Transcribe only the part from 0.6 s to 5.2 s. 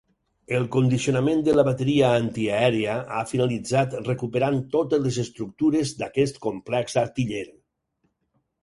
condicionament de la bateria antiaèria ha finalitzat recuperant totes